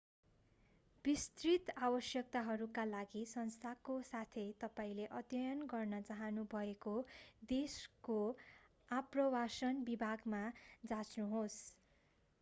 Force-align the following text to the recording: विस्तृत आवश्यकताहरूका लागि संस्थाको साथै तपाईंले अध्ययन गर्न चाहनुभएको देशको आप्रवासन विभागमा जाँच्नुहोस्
विस्तृत 1.05 1.67
आवश्यकताहरूका 1.79 2.85
लागि 2.87 3.21
संस्थाको 3.31 3.97
साथै 4.07 4.45
तपाईंले 4.59 5.05
अध्ययन 5.19 5.61
गर्न 5.69 5.99
चाहनुभएको 6.07 6.93
देशको 7.49 8.17
आप्रवासन 8.91 9.83
विभागमा 9.85 10.41
जाँच्नुहोस् 10.87 11.59